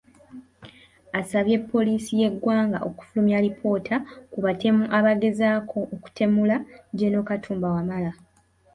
Asabye 1.19 1.57
poliisi 1.71 2.11
y’eggwanga 2.21 2.77
okufulumya 2.87 3.35
alipoota 3.39 3.95
ku 4.31 4.37
batemu 4.45 4.83
abaagezezzaako 4.97 5.77
okutemula 5.95 6.55
Gen. 6.97 7.15
Katumba 7.27 7.67
Wamala 7.75 8.11